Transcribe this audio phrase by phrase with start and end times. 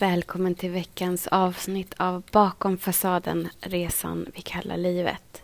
[0.00, 5.42] Välkommen till veckans avsnitt av Bakom fasaden, resan vi kallar livet.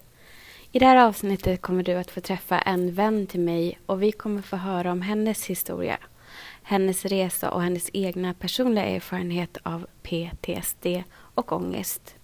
[0.73, 4.13] I det här avsnittet kommer du att få träffa en vän till mig och vi
[4.13, 5.99] kommer få höra om hennes historia,
[6.63, 12.15] hennes resa och hennes egna personliga erfarenhet av PTSD och ångest.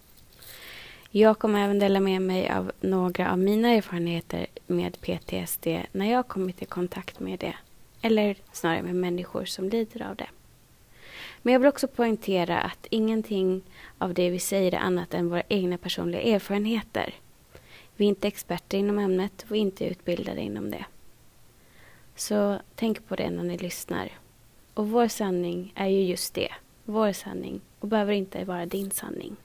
[1.10, 6.28] Jag kommer även dela med mig av några av mina erfarenheter med PTSD när jag
[6.28, 7.54] kommit i kontakt med det,
[8.02, 10.28] eller snarare med människor som lider av det.
[11.42, 13.62] Men jag vill också poängtera att ingenting
[13.98, 17.14] av det vi säger är annat än våra egna personliga erfarenheter.
[17.96, 20.84] Vi är inte experter inom ämnet och inte utbildade inom det.
[22.16, 24.10] Så tänk på det när ni lyssnar.
[24.74, 26.48] Och vår sanning är ju just det,
[26.84, 29.36] vår sanning och behöver inte vara din sanning.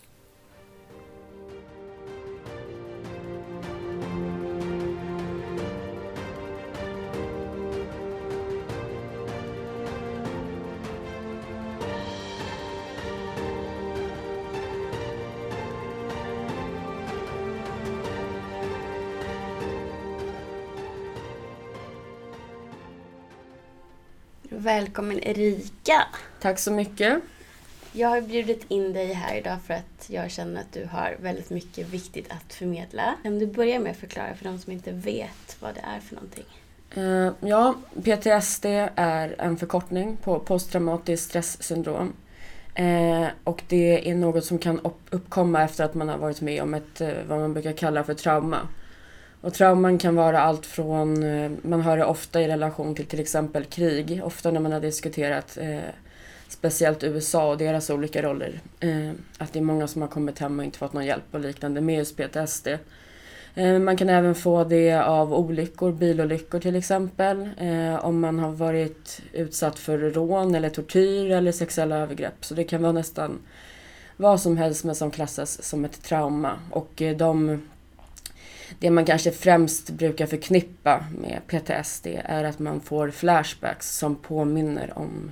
[24.59, 26.05] Välkommen Erika!
[26.41, 27.19] Tack så mycket.
[27.91, 31.49] Jag har bjudit in dig här idag för att jag känner att du har väldigt
[31.49, 33.13] mycket viktigt att förmedla.
[33.23, 36.15] Kan du börja med att förklara för de som inte vet vad det är för
[36.15, 36.45] någonting?
[36.97, 42.13] Uh, ja, PTSD är en förkortning på posttraumatiskt stresssyndrom.
[42.79, 46.73] Uh, och det är något som kan uppkomma efter att man har varit med om
[46.73, 48.67] ett, uh, vad man brukar kalla för trauma.
[49.41, 53.19] Och trauman kan vara allt från, eh, man hör det ofta i relation till till
[53.19, 55.79] exempel krig, ofta när man har diskuterat eh,
[56.47, 58.59] speciellt USA och deras olika roller.
[58.79, 61.39] Eh, att det är många som har kommit hem och inte fått någon hjälp och
[61.39, 62.67] liknande med just PTSD.
[63.57, 67.49] Eh, man kan även få det av olyckor, bilolyckor till exempel.
[67.57, 72.45] Eh, om man har varit utsatt för rån eller tortyr eller sexuella övergrepp.
[72.45, 73.39] Så det kan vara nästan
[74.17, 76.51] vad som helst men som klassas som ett trauma.
[76.71, 77.61] Och eh, de
[78.79, 84.97] det man kanske främst brukar förknippa med PTSD är att man får flashbacks som påminner
[84.97, 85.31] om,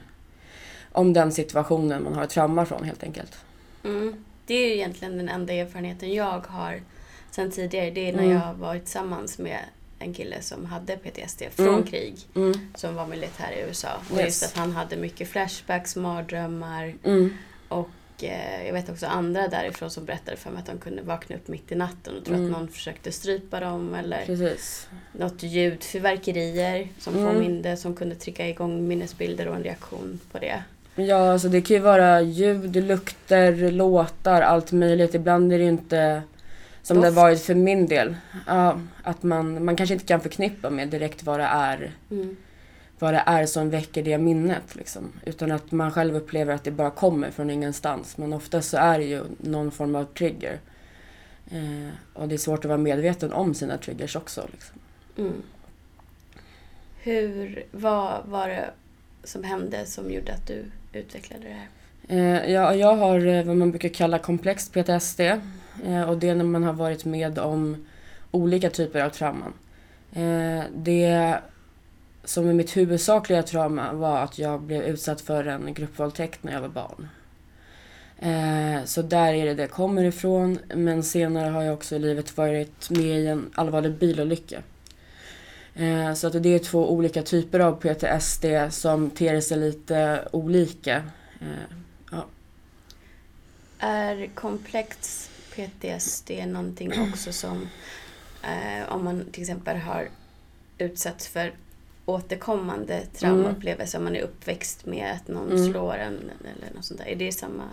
[0.92, 3.38] om den situationen man har ett trauma från helt enkelt.
[3.84, 4.26] Mm.
[4.46, 6.82] Det är ju egentligen den enda erfarenheten jag har
[7.32, 7.92] sen tidigare.
[7.92, 8.38] Det är när mm.
[8.38, 9.60] jag var tillsammans med
[10.00, 11.84] en kille som hade PTSD från mm.
[11.84, 12.16] krig.
[12.36, 12.54] Mm.
[12.76, 13.90] Som var militär i USA.
[14.12, 14.26] Och yes.
[14.26, 16.96] just att han hade mycket flashbacks, mardrömmar.
[17.04, 17.38] Mm.
[17.68, 17.90] Och
[18.24, 21.72] jag vet också andra därifrån som berättade för mig att de kunde vakna upp mitt
[21.72, 22.46] i natten och tro mm.
[22.46, 24.88] att någon försökte strypa dem eller Precis.
[25.12, 27.34] något ljud, fyrverkerier som mm.
[27.34, 30.64] påminde, som kunde trigga igång minnesbilder och en reaktion på det.
[30.96, 35.14] Ja, alltså det kan ju vara ljud, lukter, låtar, allt möjligt.
[35.14, 36.22] Ibland är det ju inte
[36.84, 37.08] som Doft.
[37.08, 38.16] det varit för min del.
[38.48, 41.92] Ja, att man, man kanske inte kan förknippa med direkt vad det är.
[42.12, 42.36] Mm
[43.00, 44.76] vad det är som väcker det minnet.
[44.76, 45.12] Liksom.
[45.26, 48.18] Utan att man själv upplever att det bara kommer från ingenstans.
[48.18, 50.60] Men oftast så är det ju någon form av trigger.
[51.52, 54.48] Eh, och det är svårt att vara medveten om sina triggers också.
[54.52, 54.80] Liksom.
[55.18, 55.42] Mm.
[57.04, 58.70] Hur, vad var det
[59.24, 61.68] som hände som gjorde att du utvecklade det här?
[62.08, 65.20] Eh, ja, jag har eh, vad man brukar kalla komplext PTSD.
[65.20, 67.86] Eh, och det är när man har varit med om
[68.32, 69.54] olika typer av trauman.
[70.14, 71.40] Eh, det
[72.26, 76.62] som är mitt huvudsakliga trauma var att jag blev utsatt för en gruppvåldtäkt när jag
[76.62, 77.08] var barn.
[78.20, 80.60] Eh, så där är det det kommer ifrån.
[80.76, 84.62] Men senare har jag också i livet varit med i en allvarlig bilolycka.
[85.76, 90.96] Eh, så att det är två olika typer av PTSD som ter sig lite olika.
[91.42, 91.76] Eh,
[92.12, 92.26] ja.
[93.80, 97.70] Är komplex PTSD någonting också som
[98.44, 100.10] eh, om man till exempel har
[100.78, 101.54] utsatts för
[102.06, 104.08] återkommande traumaupplevelser mm.
[104.08, 105.72] om man är uppväxt med att någon mm.
[105.72, 107.08] slår en eller något sånt där.
[107.08, 107.64] Är det samma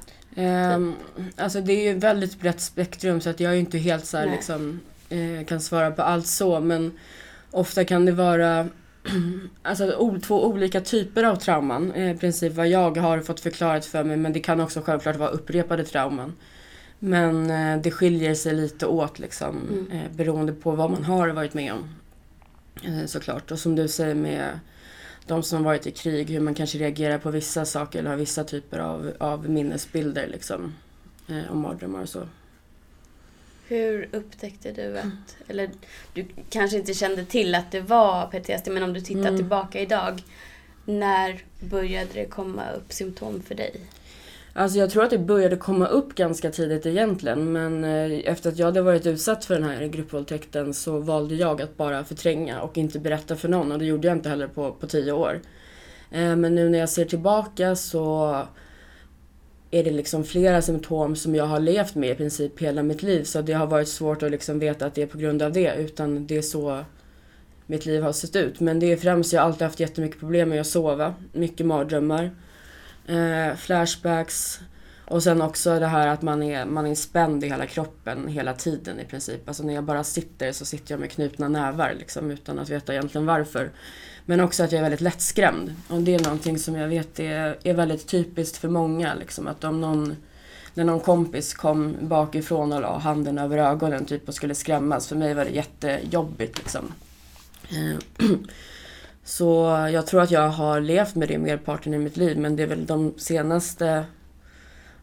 [0.75, 0.94] um,
[1.37, 4.26] Alltså det är ju väldigt brett spektrum så att jag är inte helt så här,
[4.26, 6.98] liksom eh, kan svara på allt så men
[7.50, 8.69] ofta kan det vara
[9.62, 11.92] alltså, två olika typer av trauman.
[11.92, 15.16] Eh, I princip vad jag har fått förklarat för mig men det kan också självklart
[15.16, 16.33] vara upprepade trauman.
[16.98, 19.91] Men eh, det skiljer sig lite åt liksom, mm.
[19.91, 21.95] eh, beroende på vad man har varit med om.
[22.83, 23.51] Eh, såklart.
[23.51, 24.59] Och som du säger med
[25.27, 28.45] de som varit i krig, hur man kanske reagerar på vissa saker eller har vissa
[28.45, 30.74] typer av, av minnesbilder liksom.
[31.28, 32.28] Eh, och mardrömmar och så.
[33.69, 35.71] Hur upptäckte du att, eller
[36.15, 39.36] du kanske inte kände till att det var PTSD, men om du tittar mm.
[39.36, 40.22] tillbaka idag,
[40.84, 43.80] när började det komma upp symptom för dig?
[44.54, 48.59] Alltså jag tror att det började komma upp ganska tidigt egentligen men eh, efter att
[48.59, 52.78] jag hade varit utsatt för den här gruppvåldtäkten så valde jag att bara förtränga och
[52.78, 55.41] inte berätta för någon och det gjorde jag inte heller på, på tio år.
[56.10, 58.37] Eh, men nu när jag ser tillbaka så
[59.71, 63.25] är det liksom flera symptom som jag har levt med i princip hela mitt liv.
[63.25, 65.75] Så det har varit svårt att liksom veta att det är på grund av det.
[65.75, 66.84] Utan det är så
[67.66, 68.60] mitt liv har sett ut.
[68.60, 71.15] Men det är främst, jag har alltid haft jättemycket problem med att sova.
[71.33, 72.31] Mycket mardrömmar.
[73.07, 74.60] Eh, flashbacks.
[75.04, 78.54] Och sen också det här att man är, man är spänd i hela kroppen hela
[78.54, 79.49] tiden i princip.
[79.49, 82.93] Alltså när jag bara sitter så sitter jag med knutna nävar liksom utan att veta
[82.93, 83.71] egentligen varför.
[84.27, 85.75] Men också att jag är väldigt lättskrämd.
[85.89, 89.15] Och det är någonting som jag vet är, är väldigt typiskt för många.
[89.15, 89.48] Liksom.
[89.48, 90.16] Att om någon,
[90.75, 95.09] när någon kompis kom bakifrån och la handen över ögonen typ och skulle skrämmas.
[95.09, 96.93] För mig var det jättejobbigt liksom.
[97.71, 98.27] Eh,
[99.22, 102.57] Eh, så jag tror att jag har levt med det merparten i mitt liv men
[102.57, 104.04] det är väl de senaste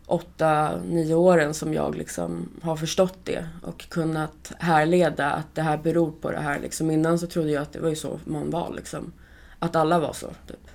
[0.09, 5.77] åtta, nio åren som jag liksom har förstått det och kunnat härleda att det här
[5.77, 6.59] beror på det här.
[6.59, 6.91] Liksom.
[6.91, 8.73] Innan så trodde jag att det var ju så man var.
[8.75, 9.11] Liksom.
[9.59, 10.27] Att alla var så.
[10.47, 10.67] Typ.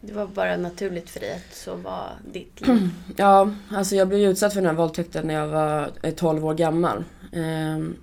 [0.00, 2.90] Det var bara naturligt för dig att så var ditt liv?
[3.16, 7.04] Ja, alltså jag blev utsatt för den här våldtäkten när jag var 12 år gammal.
[7.32, 7.96] Ehm,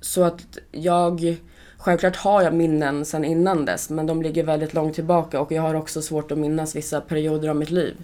[0.00, 1.36] så att jag...
[1.78, 5.62] Självklart har jag minnen sen innan dess men de ligger väldigt långt tillbaka och jag
[5.62, 7.96] har också svårt att minnas vissa perioder av mitt liv.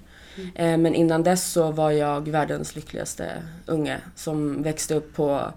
[0.56, 0.82] Mm.
[0.82, 5.52] Men innan dess så var jag världens lyckligaste unge som växte upp på,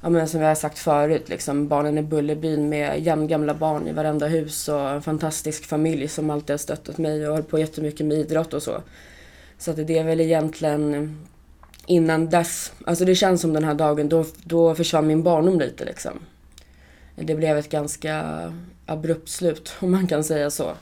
[0.00, 3.92] ja men som jag har sagt förut, liksom barnen i Bullerbyn med jämngamla barn i
[3.92, 8.06] varenda hus och en fantastisk familj som alltid har stöttat mig och höll på jättemycket
[8.06, 8.82] med idrott och så.
[9.58, 11.18] Så att det är väl egentligen
[11.86, 15.84] innan dess, alltså det känns som den här dagen, då, då försvann min barndom lite
[15.84, 16.12] liksom.
[17.14, 18.24] Det blev ett ganska
[18.86, 20.72] abrupt slut om man kan säga så.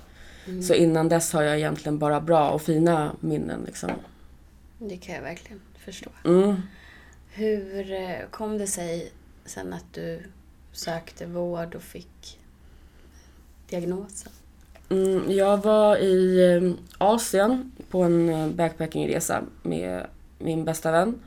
[0.46, 0.62] Mm.
[0.62, 3.62] Så innan dess har jag egentligen bara bra och fina minnen.
[3.66, 3.90] Liksom.
[4.78, 6.10] Det kan jag verkligen förstå.
[6.24, 6.62] Mm.
[7.30, 9.12] Hur eh, kom det sig
[9.44, 10.22] sen att du
[10.72, 12.38] sökte vård och fick
[13.68, 14.32] diagnosen?
[14.88, 20.06] Mm, jag var i eh, Asien på en eh, backpackingresa med
[20.38, 21.20] min bästa vän.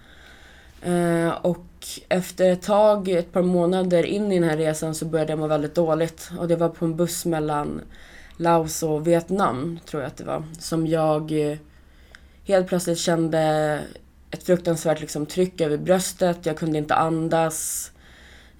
[1.42, 1.66] och
[2.10, 5.48] efter ett tag, ett par månader in i den här resan så började jag må
[5.48, 6.32] väldigt dåligt.
[6.40, 7.82] Och det var på en buss mellan
[8.38, 11.58] Laos och Vietnam, tror jag att det var, som jag eh,
[12.44, 13.80] helt plötsligt kände
[14.32, 16.46] ett fruktansvärt liksom, tryck över bröstet.
[16.46, 17.92] Jag kunde inte andas.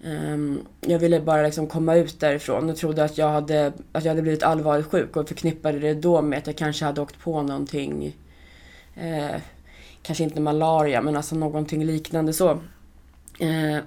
[0.04, 4.12] Um, jag ville bara liksom komma ut därifrån och trodde att jag, hade, att jag
[4.12, 7.42] hade blivit allvarligt sjuk och förknippade det då med att jag kanske hade åkt på
[7.42, 8.16] någonting.
[8.96, 9.42] Eh,
[10.02, 12.60] kanske inte malaria, men alltså någonting liknande så.
[13.40, 13.84] Eh,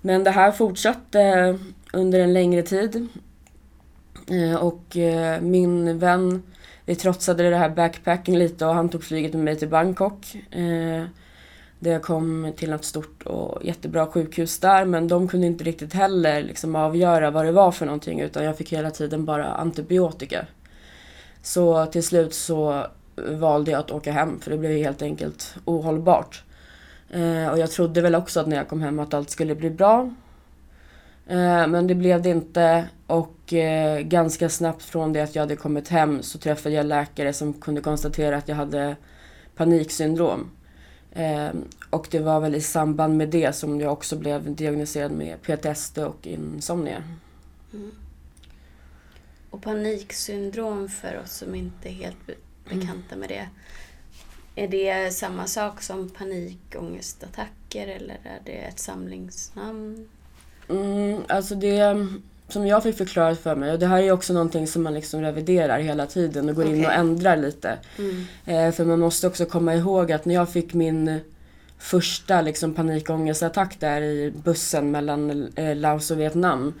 [0.00, 1.58] men det här fortsatte
[1.92, 3.08] under en längre tid.
[4.30, 6.42] Eh, och eh, min vän,
[6.84, 10.36] vi trotsade det här backpacking lite och han tog flyget med mig till Bangkok.
[11.82, 15.94] Där jag kom till något stort och jättebra sjukhus där men de kunde inte riktigt
[15.94, 20.46] heller liksom avgöra vad det var för någonting utan jag fick hela tiden bara antibiotika.
[21.42, 22.86] Så till slut så
[23.16, 26.44] valde jag att åka hem för det blev helt enkelt ohållbart
[27.50, 30.10] och jag trodde väl också att när jag kom hem att allt skulle bli bra.
[31.30, 35.56] Eh, men det blev det inte och eh, ganska snabbt från det att jag hade
[35.56, 38.96] kommit hem så träffade jag läkare som kunde konstatera att jag hade
[39.54, 40.50] paniksyndrom.
[41.12, 41.48] Eh,
[41.90, 45.98] och det var väl i samband med det som jag också blev diagnostiserad med PTSD
[45.98, 47.02] och insomnia.
[47.72, 47.90] Mm.
[49.50, 52.30] Och paniksyndrom för oss som inte är helt
[52.64, 53.48] bekanta med det.
[54.60, 60.08] Är det samma sak som panikångestattacker eller är det ett samlingsnamn?
[60.68, 62.06] Mm, alltså det
[62.48, 65.20] som jag fick förklarat för mig, och det här är också någonting som man liksom
[65.20, 66.76] reviderar hela tiden och går okay.
[66.76, 67.78] in och ändrar lite.
[67.98, 68.24] Mm.
[68.46, 71.20] Eh, för man måste också komma ihåg att när jag fick min
[71.78, 76.74] första liksom panikångestattack där i bussen mellan eh, Laos och Vietnam,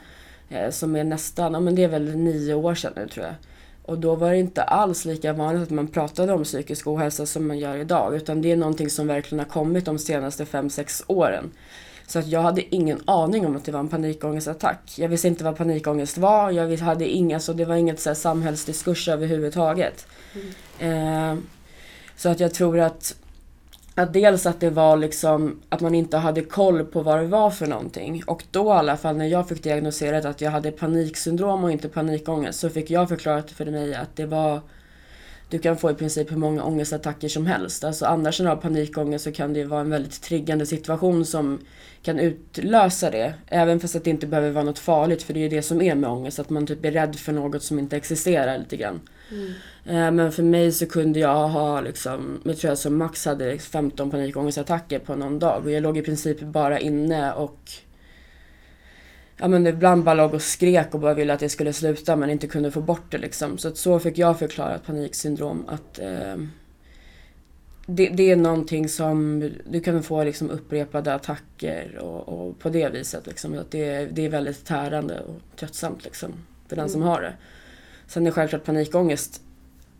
[0.48, 3.34] eh, som är nästan, ja men det är väl nio år sedan nu tror jag.
[3.82, 7.46] Och då var det inte alls lika vanligt att man pratade om psykisk ohälsa som
[7.46, 8.16] man gör idag.
[8.16, 11.50] Utan det är någonting som verkligen har kommit de senaste fem sex åren.
[12.06, 14.92] Så att jag hade ingen aning om att det var en panikångestattack.
[14.96, 16.50] Jag visste inte vad panikångest var.
[16.50, 20.06] Jag hade inga, så det var inget så här samhällsdiskurs överhuvudtaget.
[20.80, 21.32] Mm.
[21.32, 21.38] Eh,
[22.16, 23.14] så att jag tror att,
[23.94, 27.50] att dels att det var liksom att man inte hade koll på vad det var
[27.50, 28.22] för någonting.
[28.26, 31.88] Och då i alla fall när jag fick diagnoserat att jag hade paniksyndrom och inte
[31.88, 34.60] panikångest så fick jag förklarat för mig att det var
[35.50, 37.84] du kan få i princip hur många ångestattacker som helst.
[37.84, 41.58] Alltså annars när du har panikångest så kan det vara en väldigt triggande situation som
[42.02, 43.34] kan utlösa det.
[43.46, 45.82] Även fast att det inte behöver vara något farligt för det är ju det som
[45.82, 46.38] är med ångest.
[46.38, 49.00] Att man typ är rädd för något som inte existerar lite grann.
[49.30, 49.52] Mm.
[49.84, 53.58] Eh, men för mig så kunde jag ha liksom, jag tror jag som max hade
[53.58, 55.64] 15 panikångestattacker på någon dag.
[55.64, 57.58] Och jag låg i princip bara inne och
[59.40, 62.30] ja men ibland bara låg och skrek och bara ville att det skulle sluta men
[62.30, 63.58] inte kunde få bort det liksom.
[63.58, 66.36] Så att så fick jag förklara paniksyndrom att eh,
[67.86, 72.88] det, det, är någonting som du kan få liksom upprepade attacker och, och på det
[72.88, 73.26] viset.
[73.26, 76.32] Liksom, att det, det är väldigt tärande och tröttsamt liksom,
[76.68, 76.92] för den mm.
[76.92, 77.34] som har det.
[78.06, 79.42] Sen är självklart panikångest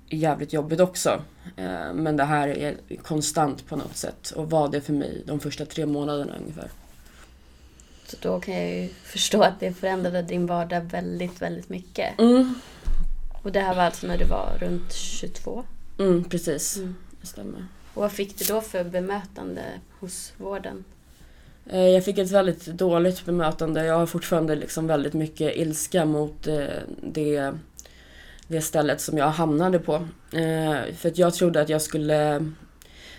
[0.09, 1.23] jävligt jobbigt också.
[1.57, 5.41] Eh, men det här är konstant på något sätt och var det för mig de
[5.41, 6.69] första tre månaderna ungefär.
[8.11, 12.19] Så då kan jag ju förstå att det förändrade din vardag väldigt, väldigt mycket.
[12.19, 12.55] Mm.
[13.43, 15.65] Och det här var alltså när du var runt 22?
[15.99, 16.77] Mm, precis.
[16.77, 16.95] Mm.
[17.21, 17.67] Det stämmer.
[17.95, 19.63] Och vad fick du då för bemötande
[20.01, 20.85] hos vården?
[21.67, 23.85] Eh, jag fick ett väldigt dåligt bemötande.
[23.85, 26.65] Jag har fortfarande liksom väldigt mycket ilska mot eh,
[27.03, 27.53] det,
[28.47, 29.95] det stället som jag hamnade på.
[30.33, 32.47] Eh, för att jag trodde att jag skulle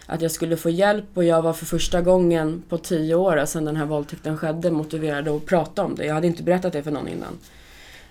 [0.06, 3.66] att jag skulle få hjälp och jag var för första gången på tio år sedan
[3.66, 6.06] den här våldtäkten skedde motiverad att prata om det.
[6.06, 7.38] Jag hade inte berättat det för någon innan.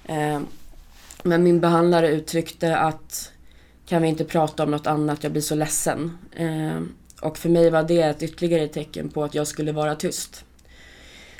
[0.04, 0.40] Eh,
[1.22, 3.32] men min behandlare uttryckte att
[3.86, 6.18] kan vi inte prata om något annat, jag blir så ledsen.
[6.36, 6.80] Eh,
[7.20, 10.44] och för mig var det ett ytterligare tecken på att jag skulle vara tyst.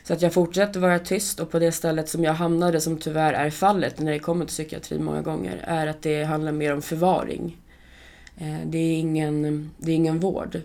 [0.02, 3.32] Så att jag fortsatte vara tyst och på det stället som jag hamnade, som tyvärr
[3.32, 6.82] är fallet när det kommer till psykiatri många gånger, är att det handlar mer om
[6.82, 7.59] förvaring.
[8.40, 10.60] Eh, det, är ingen, det är ingen vård.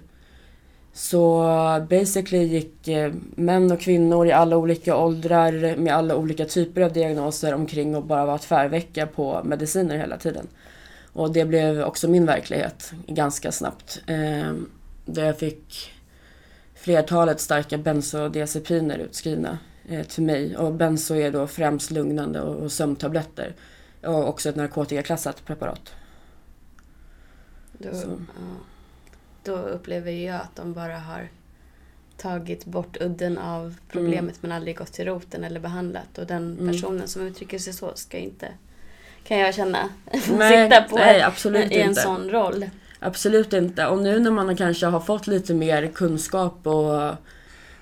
[0.93, 1.43] Så
[1.89, 6.93] basically gick eh, män och kvinnor i alla olika åldrar med alla olika typer av
[6.93, 10.47] diagnoser omkring och bara var tvärvecka på mediciner hela tiden.
[11.13, 14.01] Och det blev också min verklighet ganska snabbt.
[14.07, 14.53] Eh,
[15.05, 15.91] där jag fick
[16.75, 19.57] flertalet starka bensodiazepiner utskrivna
[19.89, 20.57] eh, till mig.
[20.57, 23.53] Och benzo är då främst lugnande och, och sömntabletter.
[24.03, 25.93] Och också ett narkotikaklassat preparat.
[27.77, 28.15] Då, ja,
[29.43, 31.29] då upplever jag att de bara har
[32.17, 34.35] tagit bort udden av problemet mm.
[34.41, 36.17] men aldrig gått till roten eller behandlat.
[36.17, 36.73] Och den mm.
[36.73, 37.07] personen mm.
[37.07, 38.47] som uttrycker sig så ska inte
[39.27, 39.89] kan jag känna.
[40.37, 42.01] Nej, sitta på nej, absolut i en inte.
[42.01, 42.69] sån roll.
[42.99, 43.87] Absolut inte.
[43.87, 47.15] Och nu när man kanske har fått lite mer kunskap och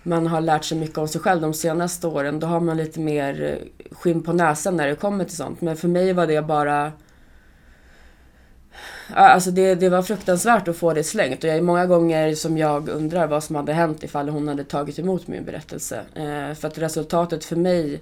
[0.04, 3.00] man har lärt sig mycket om sig själv de senaste åren, då har man lite
[3.00, 3.60] mer
[3.92, 5.62] skinn på näsan när det kommer till sånt.
[5.62, 6.92] Men för mig var det bara...
[9.14, 12.58] Alltså det, det var fruktansvärt att få det slängt och jag är många gånger som
[12.58, 16.02] jag undrar vad som hade hänt ifall hon hade tagit emot min berättelse.
[16.16, 18.02] Eh, för att resultatet för mig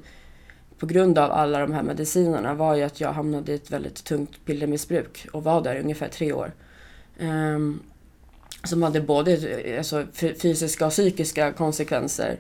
[0.80, 4.04] på grund av alla de här medicinerna var ju att jag hamnade i ett väldigt
[4.04, 6.52] tungt pillermissbruk och var där i ungefär tre år.
[7.20, 7.60] Eh,
[8.64, 9.38] som hade både
[9.78, 12.40] alltså, fysiska och psykiska konsekvenser.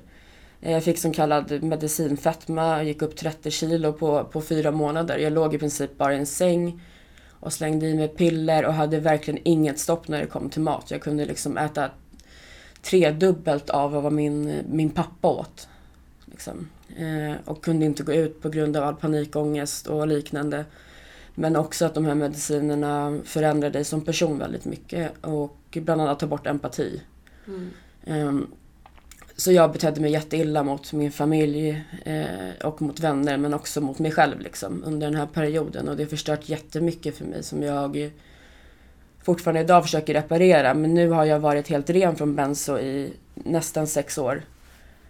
[0.62, 5.18] Eh, jag fick som kallad medicinfetma, gick upp 30 kilo på, på fyra månader.
[5.18, 6.82] Jag låg i princip bara i en säng
[7.42, 10.92] och slängde i mig piller och hade verkligen inget stopp när det kom till mat.
[10.92, 11.90] Jag kunde liksom äta
[12.82, 15.68] tredubbelt av vad min, min pappa åt.
[16.26, 16.68] Liksom.
[16.98, 20.66] Eh, och kunde inte gå ut på grund av all panikångest och liknande.
[21.36, 26.20] Men också att de här medicinerna förändrade dig som person väldigt mycket och bland annat
[26.20, 27.02] tar bort empati.
[27.48, 27.70] Mm.
[28.04, 28.48] Eh,
[29.36, 34.00] så jag betedde mig jätteilla mot min familj eh, och mot vänner men också mot
[34.00, 35.90] mig själv liksom, under den här perioden.
[35.90, 38.12] Och det har förstört jättemycket för mig som jag
[39.24, 40.74] fortfarande idag försöker reparera.
[40.74, 44.44] Men nu har jag varit helt ren från benzo i nästan sex år.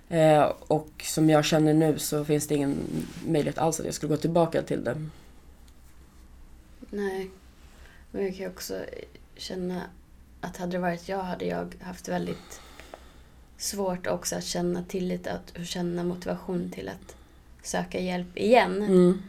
[0.10, 2.78] Eh, och som jag känner nu så finns det ingen
[3.28, 5.08] möjlighet alls att jag skulle gå tillbaka till det.
[6.90, 7.30] Nej.
[8.12, 8.80] Men jag kan också
[9.36, 9.82] känna
[10.42, 12.62] att hade det varit jag hade jag haft väldigt
[13.62, 15.28] svårt också att känna tillit
[15.60, 17.16] och känna motivation till att
[17.64, 18.82] söka hjälp igen.
[18.82, 19.22] Mm.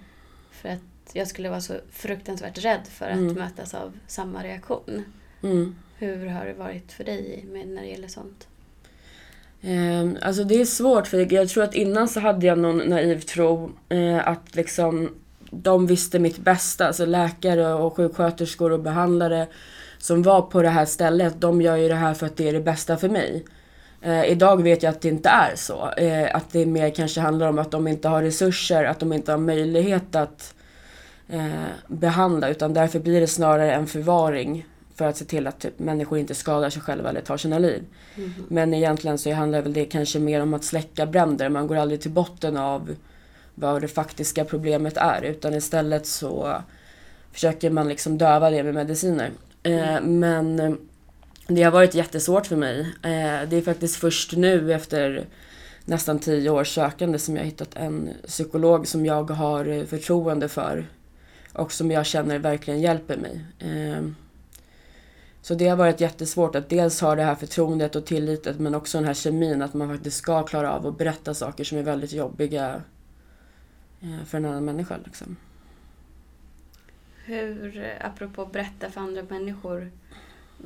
[0.50, 0.80] För att
[1.12, 3.34] jag skulle vara så fruktansvärt rädd för att mm.
[3.34, 5.04] mötas av samma reaktion.
[5.42, 5.76] Mm.
[5.98, 8.48] Hur har det varit för dig med, när det gäller sånt?
[9.60, 13.20] Eh, alltså det är svårt för jag tror att innan så hade jag någon naiv
[13.20, 15.14] tro eh, att liksom
[15.50, 16.86] de visste mitt bästa.
[16.86, 19.46] Alltså läkare och sjuksköterskor och behandlare
[19.98, 22.52] som var på det här stället, de gör ju det här för att det är
[22.52, 23.44] det bästa för mig.
[24.02, 25.90] Eh, idag vet jag att det inte är så.
[25.96, 29.30] Eh, att det mer kanske handlar om att de inte har resurser, att de inte
[29.30, 30.54] har möjlighet att
[31.28, 31.50] eh,
[31.86, 36.18] behandla utan därför blir det snarare en förvaring för att se till att typ, människor
[36.18, 37.82] inte skadar sig själva eller tar sina liv.
[38.16, 38.32] Mm.
[38.48, 41.48] Men egentligen så handlar väl det kanske mer om att släcka bränder.
[41.48, 42.96] Man går aldrig till botten av
[43.54, 46.56] vad det faktiska problemet är utan istället så
[47.32, 49.30] försöker man liksom döva det med mediciner.
[49.62, 50.18] Eh, mm.
[50.20, 50.78] men
[51.46, 52.80] det har varit jättesvårt för mig.
[52.80, 55.26] Eh, det är faktiskt först nu efter
[55.84, 60.86] nästan tio års sökande som jag hittat en psykolog som jag har eh, förtroende för
[61.52, 63.44] och som jag känner verkligen hjälper mig.
[63.58, 64.02] Eh,
[65.42, 68.98] så det har varit jättesvårt att dels ha det här förtroendet och tilliten men också
[68.98, 72.12] den här kemin att man faktiskt ska klara av att berätta saker som är väldigt
[72.12, 72.82] jobbiga
[74.00, 74.96] eh, för en annan människa.
[75.04, 75.36] Liksom.
[77.24, 79.90] Hur, eh, apropå berätta för andra människor,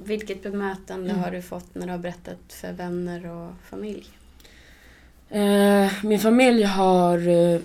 [0.05, 1.23] vilket bemötande mm.
[1.23, 4.07] har du fått när du har berättat för vänner och familj?
[5.31, 7.61] Eh, min familj har eh,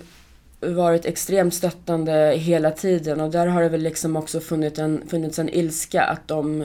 [0.60, 5.38] varit extremt stöttande hela tiden och där har det väl liksom också funnits en, funnits
[5.38, 6.62] en ilska att de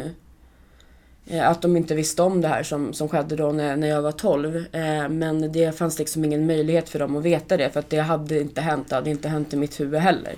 [1.27, 4.01] eh, att de inte visste om det här som, som skedde då när, när jag
[4.01, 4.65] var 12.
[4.71, 7.99] Eh, men det fanns liksom ingen möjlighet för dem att veta det för att det
[7.99, 8.89] hade inte hänt.
[8.89, 10.35] Det hade inte hänt i mitt huvud heller.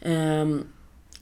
[0.00, 0.46] Eh,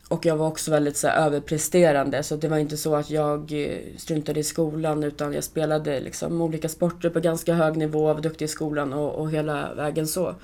[0.08, 3.52] och jag var också väldigt så här, överpresterande så det var inte så att jag
[3.52, 8.20] eh, struntade i skolan utan jag spelade liksom olika sporter på ganska hög nivå, var
[8.20, 10.34] duktig i skolan och, och hela vägen så.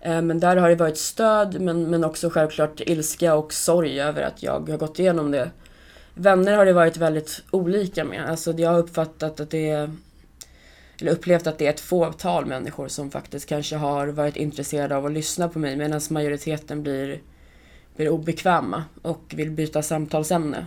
[0.00, 4.22] Eh, men där har det varit stöd men, men också självklart ilska och sorg över
[4.22, 5.50] att jag har gått igenom det.
[6.14, 8.30] Vänner har det varit väldigt olika med.
[8.30, 9.90] Alltså jag har uppfattat att det är
[11.00, 15.06] eller upplevt att det är ett fåtal människor som faktiskt kanske har varit intresserade av
[15.06, 17.20] att lyssna på mig medan majoriteten blir
[17.96, 20.66] blir obekväma och vill byta samtalsämne.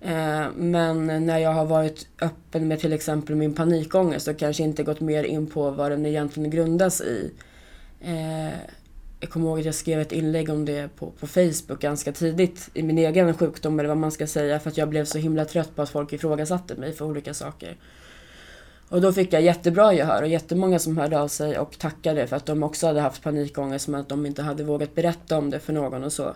[0.00, 4.82] Eh, men när jag har varit öppen med till exempel min panikångest och kanske inte
[4.82, 7.30] gått mer in på vad den egentligen grundas i.
[8.00, 8.58] Eh,
[9.20, 12.70] jag kommer ihåg att jag skrev ett inlägg om det på, på Facebook ganska tidigt
[12.74, 15.44] i min egen sjukdom eller vad man ska säga för att jag blev så himla
[15.44, 17.76] trött på att folk ifrågasatte mig för olika saker.
[18.88, 22.36] Och då fick jag jättebra gehör och jättemånga som hörde av sig och tackade för
[22.36, 25.60] att de också hade haft panikångest men att de inte hade vågat berätta om det
[25.60, 26.34] för någon och så.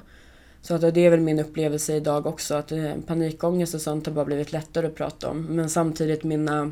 [0.63, 4.15] Så att det är väl min upplevelse idag också att eh, panikångest och sånt har
[4.15, 5.43] bara blivit lättare att prata om.
[5.43, 6.71] Men samtidigt mina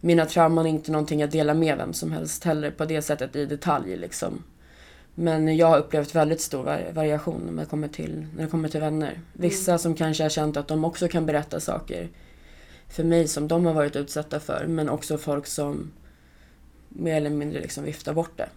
[0.00, 3.36] mina trauman är inte någonting jag delar med vem som helst heller på det sättet
[3.36, 4.44] i detalj liksom.
[5.14, 8.80] Men jag har upplevt väldigt stor variation när det kommer till, när det kommer till
[8.80, 9.20] vänner.
[9.32, 9.78] Vissa mm.
[9.78, 12.08] som kanske har känt att de också kan berätta saker
[12.90, 14.66] för mig som de har varit utsatta för.
[14.66, 15.92] Men också folk som
[16.88, 18.48] mer eller mindre liksom viftar bort det.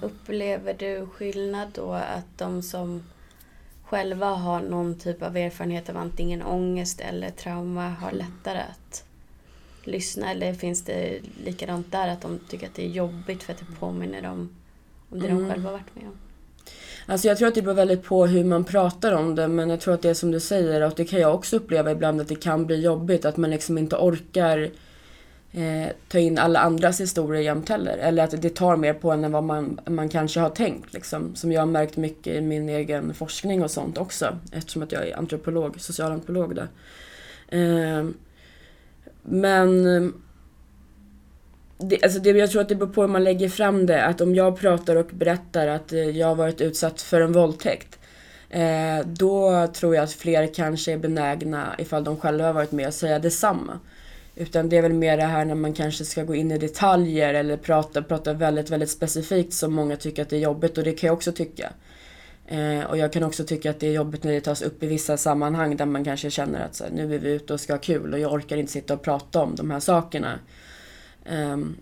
[0.00, 3.02] Upplever du skillnad då att de som
[3.84, 9.04] själva har någon typ av erfarenhet av antingen ångest eller trauma har lättare att
[9.84, 10.30] lyssna?
[10.30, 13.76] Eller finns det likadant där att de tycker att det är jobbigt för att det
[13.80, 14.56] påminner dem
[15.10, 15.42] om det mm.
[15.42, 16.16] de själva varit med om?
[17.10, 19.80] Alltså jag tror att det beror väldigt på hur man pratar om det men jag
[19.80, 22.28] tror att det är som du säger och det kan jag också uppleva ibland att
[22.28, 24.70] det kan bli jobbigt att man liksom inte orkar
[25.52, 27.96] eh, ta in alla andras historier jämt heller.
[27.98, 30.92] Eller att det tar mer på en än vad man, man kanske har tänkt.
[30.92, 31.34] Liksom.
[31.34, 35.08] Som jag har märkt mycket i min egen forskning och sånt också eftersom att jag
[35.08, 36.68] är antropolog, socialantropolog där.
[37.48, 38.06] Eh,
[39.22, 40.12] men
[41.78, 44.04] det, alltså det, jag tror att det beror på hur man lägger fram det.
[44.04, 47.98] Att om jag pratar och berättar att eh, jag har varit utsatt för en våldtäkt.
[48.50, 52.88] Eh, då tror jag att fler kanske är benägna, ifall de själva har varit med,
[52.88, 53.78] att säga detsamma.
[54.36, 57.34] Utan det är väl mer det här när man kanske ska gå in i detaljer
[57.34, 60.92] eller prata, prata väldigt, väldigt specifikt som många tycker att det är jobbigt och det
[60.92, 61.72] kan jag också tycka.
[62.46, 64.86] Eh, och jag kan också tycka att det är jobbigt när det tas upp i
[64.86, 67.72] vissa sammanhang där man kanske känner att så här, nu är vi ute och ska
[67.72, 70.38] ha kul och jag orkar inte sitta och prata om de här sakerna.
[71.30, 71.76] Um,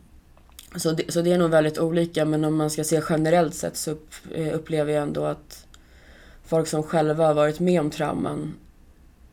[0.76, 3.76] så, det, så det är nog väldigt olika men om man ska se generellt sett
[3.76, 3.96] så
[4.34, 5.66] eh, upplever jag ändå att
[6.44, 8.54] folk som själva har varit med om trauman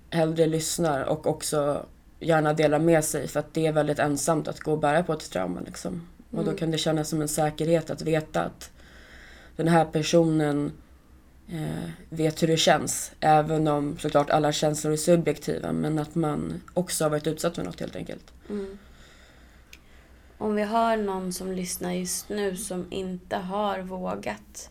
[0.09, 1.85] hellre lyssnar och också
[2.19, 5.13] gärna delar med sig för att det är väldigt ensamt att gå och bära på
[5.13, 5.59] ett trauma.
[5.65, 6.07] Liksom.
[6.29, 6.45] Och mm.
[6.45, 8.71] då kan det kännas som en säkerhet att veta att
[9.55, 10.71] den här personen
[11.51, 13.11] eh, vet hur det känns.
[13.19, 17.63] Även om såklart alla känslor är subjektiva men att man också har varit utsatt för
[17.63, 18.33] något helt enkelt.
[18.49, 18.77] Mm
[20.43, 24.69] om vi har någon som lyssnar just nu som inte har vågat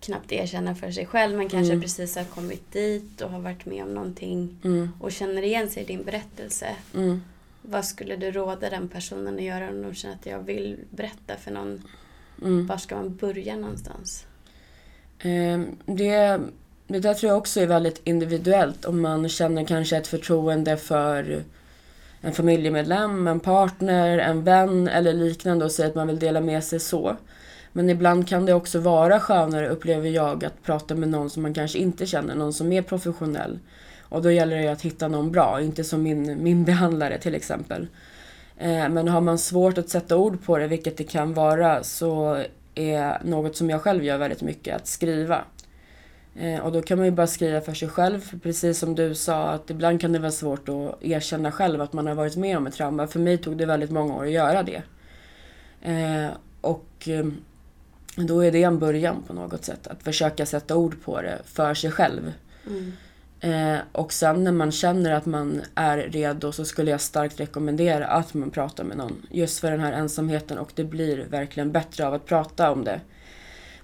[0.00, 1.82] knappt erkänna för sig själv men kanske mm.
[1.82, 4.90] precis har kommit dit och har varit med om någonting mm.
[5.00, 6.76] och känner igen sig i din berättelse.
[6.94, 7.22] Mm.
[7.62, 11.36] Vad skulle du råda den personen att göra om de känner att jag vill berätta
[11.36, 11.82] för någon?
[12.42, 12.66] Mm.
[12.66, 14.26] Var ska man börja någonstans?
[15.24, 16.40] Um, det,
[16.86, 21.44] det där tror jag också är väldigt individuellt om man känner kanske ett förtroende för
[22.20, 26.64] en familjemedlem, en partner, en vän eller liknande och säger att man vill dela med
[26.64, 27.16] sig så.
[27.72, 31.54] Men ibland kan det också vara skönare, upplever jag, att prata med någon som man
[31.54, 33.58] kanske inte känner, någon som är professionell.
[34.02, 37.86] Och då gäller det att hitta någon bra, inte som min, min behandlare till exempel.
[38.56, 42.42] Eh, men har man svårt att sätta ord på det, vilket det kan vara, så
[42.74, 45.44] är något som jag själv gör väldigt mycket att skriva.
[46.40, 49.14] Eh, och då kan man ju bara skriva för sig själv, för precis som du
[49.14, 52.56] sa att ibland kan det vara svårt att erkänna själv att man har varit med
[52.56, 53.06] om ett trauma.
[53.06, 54.82] För mig tog det väldigt många år att göra det.
[55.82, 57.26] Eh, och eh,
[58.16, 61.74] då är det en början på något sätt, att försöka sätta ord på det för
[61.74, 62.32] sig själv.
[62.66, 63.78] Mm.
[63.92, 68.34] och sen när man känner att man är redo så skulle jag starkt rekommendera att
[68.34, 69.26] man pratar med någon.
[69.30, 73.00] Just för den här ensamheten och det blir verkligen bättre av att prata om det.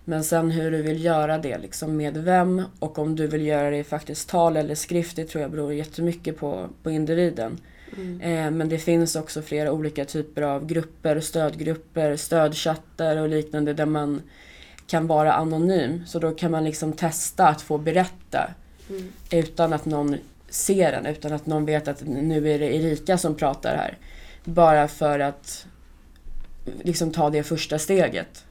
[0.04, 3.70] Men sen hur du vill göra det, liksom med vem och om du vill göra
[3.70, 7.60] det i faktiskt tal eller skrift, det tror jag beror jättemycket på, på individen.
[7.96, 8.20] Mm.
[8.20, 13.86] Eh, men det finns också flera olika typer av grupper, stödgrupper, stödchattar och liknande där
[13.86, 14.22] man
[14.86, 16.02] kan vara anonym.
[16.06, 18.50] Så då kan man liksom testa att få berätta
[18.90, 19.12] Mm.
[19.30, 20.16] utan att någon
[20.48, 23.98] ser en, utan att någon vet att nu är det Erika som pratar här.
[24.44, 25.66] Bara för att
[26.82, 28.43] liksom ta det första steget.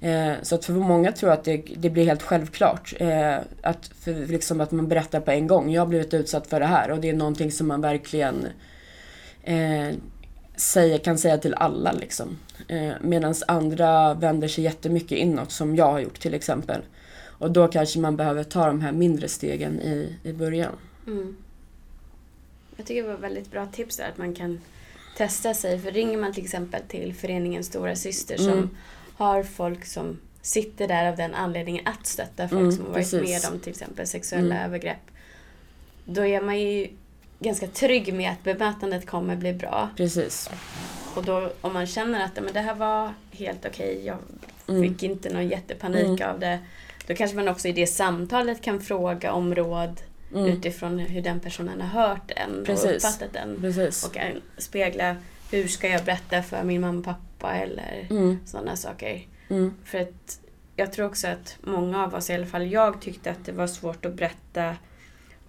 [0.00, 2.94] Eh, så att för många tror jag att det, det blir helt självklart.
[2.98, 5.72] Eh, att, för liksom att man berättar på en gång.
[5.72, 8.46] Jag har blivit utsatt för det här och det är någonting som man verkligen
[9.42, 9.88] eh,
[10.56, 11.92] säger, kan säga till alla.
[11.92, 12.38] Liksom.
[12.68, 16.82] Eh, Medan andra vänder sig jättemycket inåt som jag har gjort till exempel.
[17.38, 20.72] Och då kanske man behöver ta de här mindre stegen i, i början.
[21.06, 21.36] Mm.
[22.76, 24.60] Jag tycker det var väldigt bra tips där att man kan
[25.16, 25.78] testa sig.
[25.78, 28.68] För ringer man till exempel till föreningen Stora Syster som Mm.
[29.18, 33.10] Har folk som sitter där av den anledningen att stötta folk Mm, som har varit
[33.10, 33.42] precis.
[33.44, 34.66] med om till exempel sexuella Mm.
[34.66, 35.10] övergrepp.
[36.04, 36.88] Då är man ju
[37.40, 39.88] ganska trygg med att bemötandet kommer bli bra.
[39.96, 40.50] Precis.
[41.14, 44.16] Och då om man känner att "Ja, men det här var helt okej, jag
[44.68, 44.82] Mm.
[44.82, 46.58] fick inte någon jättepanik av det.
[47.06, 50.00] Då kanske man också i det samtalet kan fråga om råd
[50.34, 50.46] Mm.
[50.46, 53.58] utifrån hur den personen har hört en och uppfattat den.
[53.60, 54.04] Precis.
[54.04, 54.16] Och
[54.58, 55.16] spegla
[55.50, 58.38] hur ska jag berätta för min mamma och pappa eller Mm.
[58.44, 59.26] sådana saker.
[59.48, 59.74] Mm.
[59.84, 60.40] För att
[60.76, 63.66] jag tror också att många av oss, i alla fall jag, tyckte att det var
[63.66, 64.76] svårt att berätta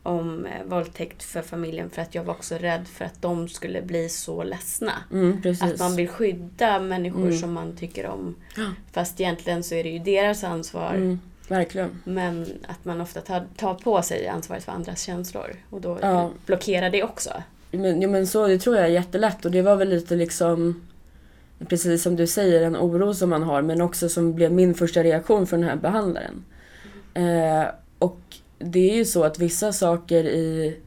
[0.04, 3.82] om eh, våldtäkt för familjen för att jag var också rädd för att de skulle
[3.82, 4.92] bli så ledsna.
[5.12, 5.42] Mm.
[5.62, 7.38] Att man vill skydda människor Mm.
[7.38, 8.36] som man tycker om.
[8.92, 10.94] Fast egentligen så är det ju deras ansvar.
[10.94, 11.20] Mm.
[11.48, 12.02] Verkligen.
[12.04, 15.56] Men att man ofta tar, tar på sig ansvaret för andras känslor.
[15.70, 16.32] Och då Ja.
[16.46, 17.44] blockerar det också.
[17.72, 20.82] Men, jo, men så, det tror jag är jättelätt och det var väl lite liksom
[21.68, 25.04] Precis som du säger, en oro som man har men också som blev min första
[25.04, 26.46] reaktion från den här behandlaren.
[27.14, 27.66] Eh,
[28.00, 28.20] och
[28.60, 30.78] det är ju så att vissa saker i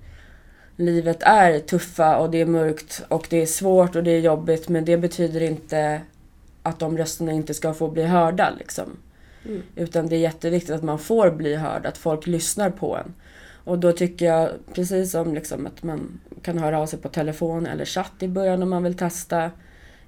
[0.77, 4.69] livet är tuffa och det är mörkt och det är svårt och det är jobbigt
[4.69, 6.01] men det betyder inte
[6.63, 8.97] att de rösterna inte ska få bli hörda liksom.
[9.45, 9.63] Mm.
[9.77, 13.15] Utan det är jätteviktigt att man får bli hörd, att folk lyssnar på en.
[13.65, 17.67] Och då tycker jag, precis som liksom att man kan höra av sig på telefon
[17.67, 19.51] eller chatt i början om man vill testa.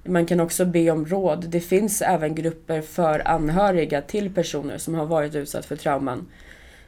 [0.05, 1.45] Man kan också be om råd.
[1.49, 6.27] Det finns även grupper för anhöriga till personer som har varit utsatt för trauman.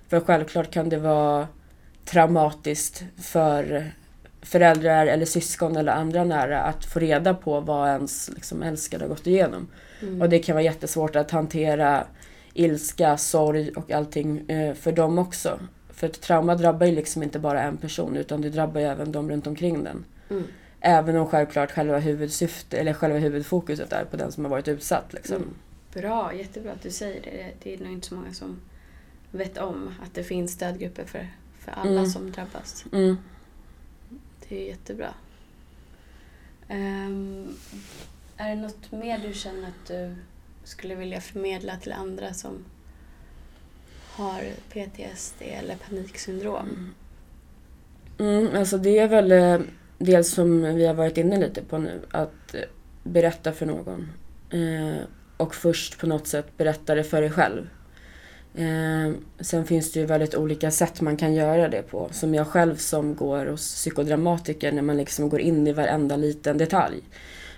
[0.08, 1.48] För självklart kan det vara
[2.06, 3.92] traumatiskt för
[4.42, 9.10] föräldrar eller syskon eller andra nära att få reda på vad ens liksom, älskade har
[9.10, 9.68] gått igenom.
[10.02, 10.22] Mm.
[10.22, 12.04] Och det kan vara jättesvårt att hantera
[12.54, 15.60] ilska, sorg och allting eh, för dem också.
[15.90, 19.12] För ett trauma drabbar ju liksom inte bara en person utan det drabbar ju även
[19.12, 20.06] de runt omkring den.
[20.30, 20.44] Mm.
[20.82, 25.14] Även om självklart själva huvudsyfte eller själva huvudfokuset är på den som har varit utsatt.
[25.14, 25.36] Liksom.
[25.36, 25.50] Mm.
[25.94, 27.52] Bra, jättebra att du säger det.
[27.64, 28.60] Det är nog inte så många som
[29.32, 31.28] vet om att det finns stödgrupper för,
[31.60, 32.06] för alla Mm.
[32.06, 32.86] som drabbas.
[32.94, 33.18] Mm.
[34.50, 35.14] Det är jättebra.
[36.68, 37.48] Ehm,
[38.38, 40.16] är det något mer du känner att du
[40.64, 42.66] skulle vilja förmedla till andra som
[44.12, 46.94] har PTSD eller paniksyndrom?
[48.20, 49.64] Mm, alltså det är väl
[49.98, 52.02] Dels som vi har varit inne lite på nu.
[52.12, 52.62] Att eh,
[53.04, 54.12] berätta för någon.
[54.50, 55.04] Eh,
[55.38, 57.70] och först på något sätt berätta det för dig själv.
[58.56, 62.10] Eh, sen finns det ju väldigt olika sätt man kan göra det på.
[62.12, 66.58] Som jag själv som går hos psykodramatiker när man liksom går in i varenda liten
[66.58, 67.02] detalj.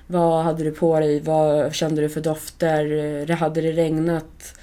[0.07, 1.19] Vad hade du på dig?
[1.19, 2.91] Vad kände du för dofter?
[3.29, 4.59] Eh, hade det regnat?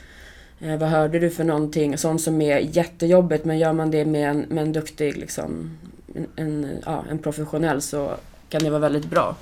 [0.60, 1.98] Eh, vad hörde du för någonting?
[1.98, 5.78] Sånt som är jättejobbigt men gör man det med en, med en duktig, liksom,
[6.16, 8.14] en, en, ja, en professionell så
[8.48, 9.37] kan det vara väldigt bra.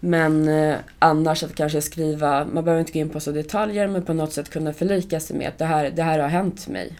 [0.00, 4.02] Men eh, annars att kanske skriva, man behöver inte gå in på så detaljer men
[4.02, 6.98] på något sätt kunna förlika sig med att det här, det här har hänt mig.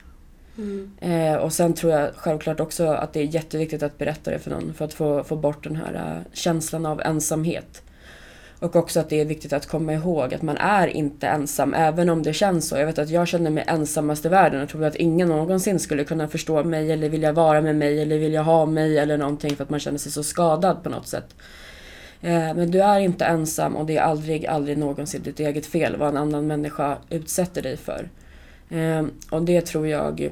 [0.58, 0.90] Mm.
[1.00, 4.50] Eh, och sen tror jag självklart också att det är jätteviktigt att berätta det för
[4.50, 7.82] någon för att få, få bort den här eh, känslan av ensamhet.
[8.60, 12.08] Och också att det är viktigt att komma ihåg att man är inte ensam även
[12.08, 12.76] om det känns så.
[12.76, 16.04] Jag vet att jag känner mig ensammast i världen och tror att ingen någonsin skulle
[16.04, 19.64] kunna förstå mig eller vilja vara med mig eller vilja ha mig eller någonting för
[19.64, 21.34] att man känner sig så skadad på något sätt.
[22.20, 25.96] Eh, men du är inte ensam och det är aldrig, aldrig någonsin ditt eget fel
[25.96, 28.08] vad en annan människa utsätter dig för.
[28.70, 30.30] Eh, och det tror jag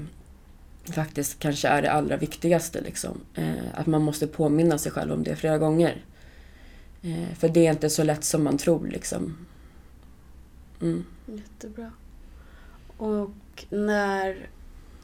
[0.92, 2.80] faktiskt kanske är det allra viktigaste.
[2.80, 3.20] Liksom.
[3.34, 5.96] Eh, att man måste påminna sig själv om det flera gånger.
[7.02, 8.86] Eh, För det är inte så lätt som man tror.
[8.86, 9.46] Liksom.
[10.80, 11.04] Mm.
[11.26, 11.92] Jättebra.
[12.96, 13.30] Och
[13.70, 14.48] när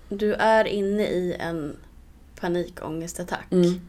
[0.09, 1.77] du är inne i en
[2.41, 3.81] panikångestattack, Mm.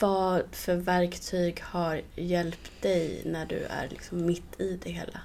[0.00, 5.20] vad för verktyg har hjälpt dig när du är liksom mitt i det hela?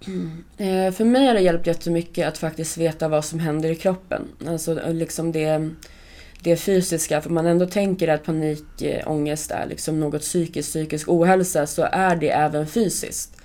[0.56, 4.28] Eh, för mig har det hjälpt jättemycket att faktiskt veta vad som händer i kroppen.
[4.46, 5.70] Alltså liksom det,
[6.42, 7.20] det fysiska.
[7.20, 12.16] För man ändå tänker att panikångest eh, är liksom något psykiskt, psykisk ohälsa, så är
[12.16, 13.36] det även fysiskt.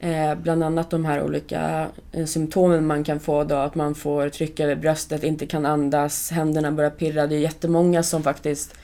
[0.00, 4.28] Eh, bland annat de här olika eh, symptomen man kan få då, att man får
[4.28, 7.26] trycka över bröstet, inte kan andas, händerna börjar pirra.
[7.26, 8.74] Det är jättemånga som faktiskt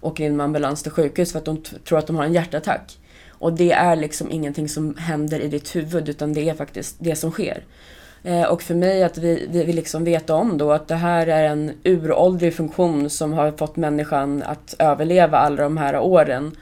[0.00, 2.98] åker in med ambulans till sjukhus för att de tror att de har en hjärtattack.
[3.28, 7.16] Och det är liksom ingenting som händer i ditt huvud utan det är faktiskt det
[7.16, 7.64] som sker.
[8.24, 11.44] Eh, och för mig att vi, vi liksom vet om då att det här är
[11.44, 16.56] en uråldrig funktion som har fått människan att överleva alla de här åren.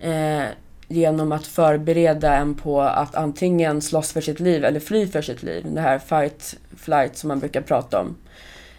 [0.00, 0.44] Eh,
[0.88, 5.42] genom att förbereda en på att antingen slåss för sitt liv eller fly för sitt
[5.42, 5.66] liv.
[5.68, 8.16] Det här fight, flight som man brukar prata om.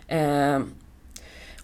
[0.08, 0.60] Eh,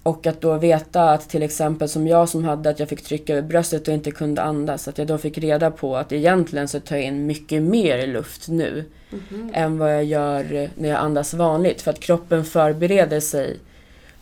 [0.03, 3.33] och att då veta att till exempel som jag som hade att jag fick trycka
[3.33, 4.87] över bröstet och inte kunde andas.
[4.87, 8.47] Att jag då fick reda på att egentligen så tar jag in mycket mer luft
[8.47, 8.85] nu.
[9.11, 9.51] Mm -hmm.
[9.53, 11.81] Än vad jag gör när jag andas vanligt.
[11.81, 13.59] För att kroppen förbereder sig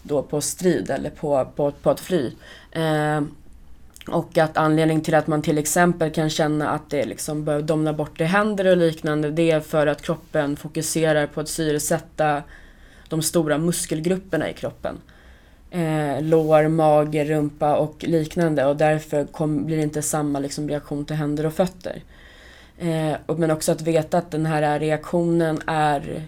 [0.03, 2.31] då på strid eller på, på, på att fly.
[2.71, 3.21] Eh,
[4.07, 7.93] och att anledningen till att man till exempel kan känna att det liksom börjar domna
[7.93, 9.31] bort i händer och liknande.
[9.31, 12.43] Det är för att kroppen fokuserar på att syresätta
[13.09, 14.97] de stora muskelgrupperna i kroppen
[15.71, 21.05] eh, lår, mage, rumpa och liknande och därför kom, blir det inte samma liksom, reaktion
[21.05, 22.01] till händer och fötter.
[22.79, 26.23] Eh, men också att veta att den här reaktionen är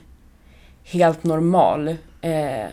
[0.84, 1.96] helt normal.
[2.22, 2.66] Eh,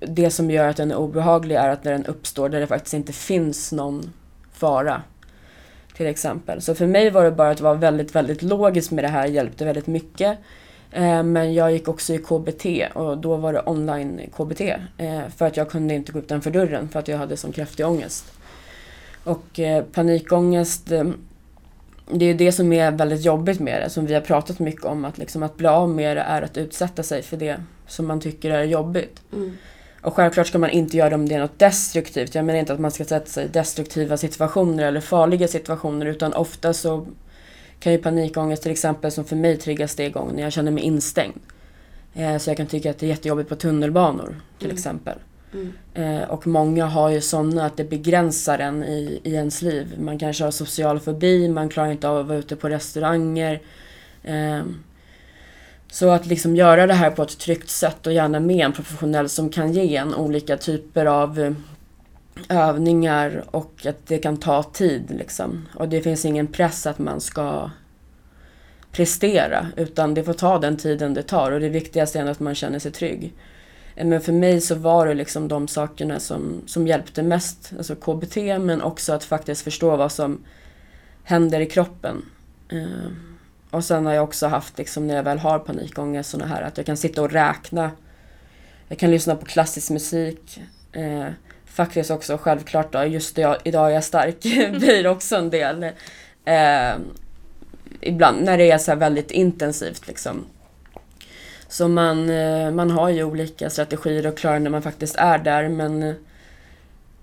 [0.00, 2.94] det som gör att den är obehaglig är att när den uppstår där det faktiskt
[2.94, 4.12] inte finns någon
[4.52, 5.02] fara.
[5.96, 6.62] Till exempel.
[6.62, 9.64] Så för mig var det bara att vara väldigt, väldigt logisk med det här hjälpte
[9.64, 10.38] väldigt mycket.
[10.92, 14.60] Eh, men jag gick också i KBT och då var det online KBT.
[14.96, 17.86] Eh, för att jag kunde inte gå utanför dörren för att jag hade sån kraftig
[17.86, 18.32] ångest.
[19.24, 20.92] Och eh, panikångest,
[22.12, 25.04] det är det som är väldigt jobbigt med det, som vi har pratat mycket om.
[25.04, 28.20] Att, liksom, att bli av med det är att utsätta sig för det som man
[28.20, 29.22] tycker är jobbigt.
[29.32, 29.56] Mm.
[30.02, 32.34] Och självklart ska man inte göra om det är något destruktivt.
[32.34, 36.32] Jag menar inte att man ska sätta sig i destruktiva situationer eller farliga situationer utan
[36.32, 37.06] ofta så
[37.80, 40.84] kan ju panikångest till exempel som för mig triggas det igång när jag känner mig
[40.84, 41.40] instängd.
[42.14, 44.76] Eh, så jag kan tycka att det är jättejobbigt på tunnelbanor till mm.
[44.76, 45.18] exempel.
[45.52, 45.72] Mm.
[45.94, 49.94] Eh, och många har ju sådana att det begränsar en i, i ens liv.
[50.00, 53.60] Man kanske har social fobi, man klarar inte av att vara ute på restauranger.
[54.22, 54.60] Eh,
[55.90, 59.28] så att liksom göra det här på ett tryggt sätt och gärna med en professionell
[59.28, 61.54] som kan ge en olika typer av
[62.48, 65.10] övningar och att det kan ta tid.
[65.10, 65.68] Liksom.
[65.74, 67.70] Och det finns ingen press att man ska
[68.92, 72.54] prestera utan det får ta den tiden det tar och det viktigaste är att man
[72.54, 73.32] känner sig trygg.
[73.96, 77.94] Eh, men för mig så var det liksom de sakerna som, som hjälpte mest, alltså
[77.94, 80.44] KBT men också att faktiskt förstå vad som
[81.24, 82.22] händer i kroppen.
[82.68, 83.12] Eh,
[83.70, 86.76] och sen har jag också haft, liksom, när jag väl har panikångest, såna här att
[86.76, 87.90] jag kan sitta och räkna.
[88.88, 90.60] Jag kan lyssna på klassisk musik.
[90.92, 91.26] Eh,
[91.80, 94.40] Faktiskt också självklart då, just det, idag är jag stark,
[94.72, 95.82] blir också en del.
[96.44, 96.92] Eh,
[98.00, 100.44] ibland när det är så väldigt intensivt liksom.
[101.68, 105.68] Så man, eh, man har ju olika strategier och klarar när man faktiskt är där
[105.68, 106.02] men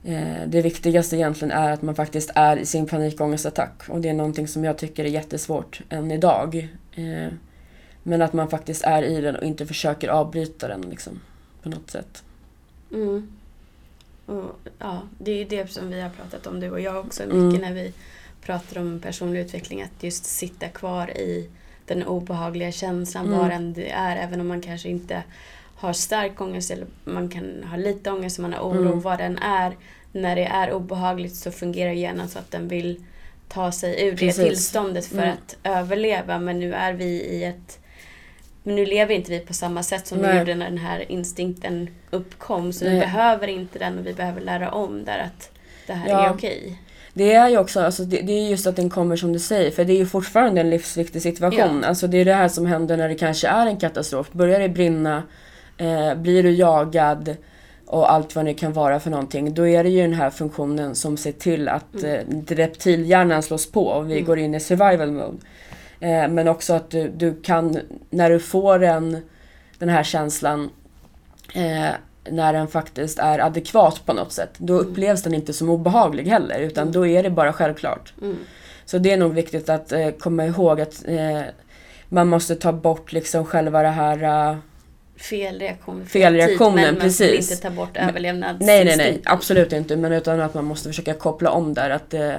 [0.03, 4.13] eh, det viktigaste egentligen är att man faktiskt är i sin panikångestattack och det är
[4.13, 6.69] någonting som jag tycker är jättesvårt än idag.
[6.95, 7.33] Eh,
[8.03, 11.19] men att man faktiskt är i den och inte försöker avbryta den liksom,
[11.63, 12.23] på något sätt.
[12.91, 13.36] Mm.
[14.27, 17.59] Och, ja, det är det som vi har pratat om du och jag också mycket
[17.59, 17.61] mm.
[17.61, 17.93] när vi
[18.41, 19.81] pratar om personlig utveckling.
[19.81, 21.49] Att just sitta kvar i
[21.85, 23.39] den obehagliga känslan mm.
[23.39, 24.17] var än det är.
[24.17, 25.23] Även om man kanske inte
[25.75, 29.01] har stark ångest eller man kan ha lite ångest, man har oro, mm.
[29.01, 29.75] vad den är.
[30.11, 33.03] När det är obehagligt så fungerar hjärnan så att den vill
[33.47, 34.37] ta sig ur Precis.
[34.37, 35.33] det tillståndet för mm.
[35.33, 36.39] att överleva.
[36.39, 37.79] Men nu är vi i ett
[38.67, 40.31] men nu lever inte vi på samma sätt som Nej.
[40.31, 42.73] vi gjorde när den här instinkten uppkom.
[42.73, 42.93] Så Nej.
[42.93, 45.51] vi behöver inte den och vi behöver lära om där att
[45.87, 46.25] det här ja.
[46.25, 46.81] är okej.
[47.13, 49.71] Det är ju också, alltså det, det, är just att den kommer som du säger,
[49.71, 51.79] för det är ju fortfarande en livsviktig situation.
[51.81, 51.87] Ja.
[51.87, 54.31] Alltså det är det här som händer när det kanske är en katastrof.
[54.31, 55.23] Börjar det brinna,
[55.77, 57.35] eh, blir du jagad
[57.85, 59.53] och allt vad det kan vara för någonting.
[59.53, 62.43] Då är det ju den här funktionen som ser till att mm.
[62.49, 64.25] eh, reptilhjärnan slås på och vi mm.
[64.25, 65.37] går in i survival mode.
[65.99, 67.79] Eh, men också att du, du kan,
[68.09, 69.17] när du får en,
[69.77, 70.69] den här känslan,
[71.53, 71.89] eh,
[72.29, 74.87] när den faktiskt är adekvat på något sätt, då mm.
[74.87, 76.91] upplevs den inte som obehaglig heller, utan mm.
[76.91, 78.13] då är det bara självklart.
[78.21, 78.37] Mm.
[78.85, 81.41] Så det är nog viktigt att eh, komma ihåg att eh,
[82.09, 84.57] man måste ta bort liksom själva det här uh,
[85.17, 86.05] Felreaktion.
[86.05, 87.21] Felreaktionen, men precis.
[87.29, 88.85] man inte ta bort överlevnadsinstinkten.
[88.87, 89.21] Nej, nej, nej.
[89.25, 89.95] Absolut inte.
[89.95, 91.89] Men utan att man måste försöka koppla om där.
[91.89, 92.31] Att, eh,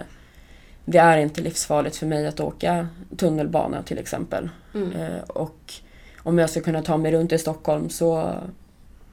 [0.90, 4.48] det är inte livsfarligt för mig att åka tunnelbana till exempel.
[4.74, 4.92] Mm.
[4.92, 5.74] Eh, och
[6.22, 8.34] om jag ska kunna ta mig runt i Stockholm så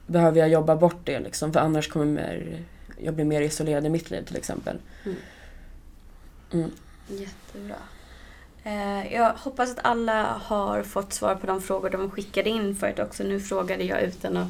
[0.08, 2.60] behöver jag jobba bort det liksom, för annars kommer
[2.98, 4.78] jag bli mer isolerad i mitt liv till exempel.
[5.06, 5.18] Mm.
[6.54, 6.72] Mm.
[7.08, 7.76] Jättebra.
[8.64, 13.00] Eh, Jag hoppas att alla har fått svar på de frågor de skickade in förut
[13.00, 13.24] också.
[13.24, 14.48] Nu frågade jag utan att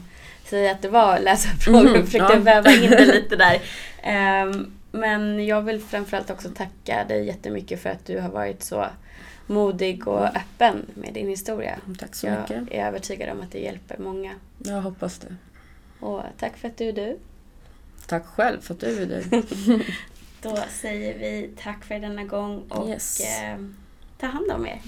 [0.49, 1.83] säga att det var läsarfrågor.
[1.83, 2.39] Mhm, Jag försökte ja.
[2.39, 3.61] väva in det lite där.
[4.03, 8.85] Ehm, Men jag vill framförallt också tacka dig jättemycket för att du har varit så
[9.47, 11.79] modig och öppen med din historia.
[11.99, 12.63] Tack så Jag mycket.
[12.71, 14.31] är övertygad om att det hjälper många.
[14.57, 15.35] Jag hoppas det.
[15.99, 17.17] Och tack för att du är du.
[18.07, 19.43] Tack själv för att du är du.
[20.41, 23.19] Då säger vi tack för denna gång och Yes.
[23.19, 23.57] eh,
[24.19, 24.81] ta hand om er.